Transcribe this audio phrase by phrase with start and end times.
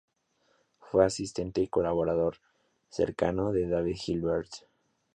[0.79, 2.37] Fue asistente y colaborador
[2.89, 4.51] cercano de David Hilbert.